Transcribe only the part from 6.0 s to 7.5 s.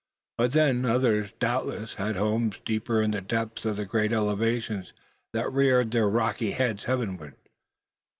rocky heads heavenward.